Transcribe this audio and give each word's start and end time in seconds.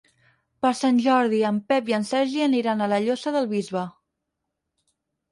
Per 0.65 0.69
Sant 0.77 1.01
Jordi 1.07 1.41
en 1.49 1.59
Pep 1.73 1.91
i 1.91 1.95
en 1.97 2.07
Sergi 2.11 2.41
aniran 2.45 2.81
a 2.81 2.87
la 2.93 2.99
Llosa 3.03 3.33
del 3.35 3.49
Bisbe. 3.53 3.83